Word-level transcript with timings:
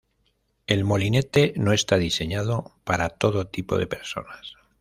El 0.65 0.83
molinete 0.83 1.53
no 1.57 1.73
está 1.73 1.99
diseñado 1.99 2.71
para 2.85 3.09
todo 3.09 3.45
tipo 3.49 3.77
de 3.77 3.85
personas. 3.85 4.55